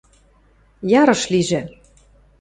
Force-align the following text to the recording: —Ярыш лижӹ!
—Ярыш 1.01 1.21
лижӹ! 1.31 1.61